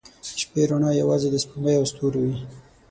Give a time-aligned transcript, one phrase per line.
[0.25, 2.35] •د شپې رڼا یوازې د سپوږمۍ او ستورو وي.